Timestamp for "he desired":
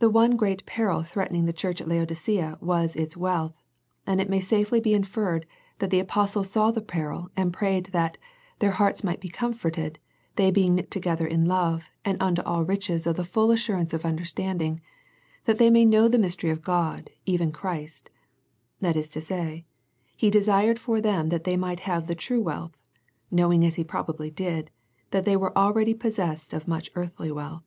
20.14-20.78